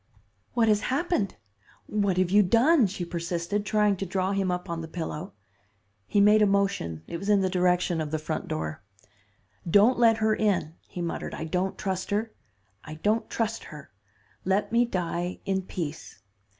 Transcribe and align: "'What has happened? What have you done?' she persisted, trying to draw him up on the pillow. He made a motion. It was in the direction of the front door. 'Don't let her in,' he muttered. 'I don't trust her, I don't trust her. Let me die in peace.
"'What 0.55 0.67
has 0.67 0.79
happened? 0.89 1.35
What 1.85 2.17
have 2.17 2.31
you 2.31 2.41
done?' 2.41 2.87
she 2.87 3.05
persisted, 3.05 3.63
trying 3.67 3.97
to 3.97 4.05
draw 4.07 4.31
him 4.31 4.49
up 4.49 4.67
on 4.67 4.81
the 4.81 4.87
pillow. 4.87 5.33
He 6.07 6.19
made 6.19 6.41
a 6.41 6.47
motion. 6.47 7.03
It 7.05 7.17
was 7.17 7.29
in 7.29 7.41
the 7.41 7.51
direction 7.51 8.01
of 8.01 8.09
the 8.09 8.17
front 8.17 8.47
door. 8.47 8.81
'Don't 9.69 9.99
let 9.99 10.17
her 10.17 10.35
in,' 10.35 10.73
he 10.87 11.03
muttered. 11.03 11.35
'I 11.35 11.43
don't 11.43 11.77
trust 11.77 12.09
her, 12.09 12.33
I 12.83 12.95
don't 12.95 13.29
trust 13.29 13.65
her. 13.65 13.91
Let 14.43 14.71
me 14.71 14.85
die 14.85 15.39
in 15.45 15.61
peace. 15.61 16.17